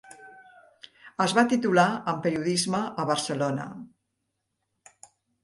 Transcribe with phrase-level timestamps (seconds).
[1.25, 3.69] Es va titular en periodisme a Barcelona.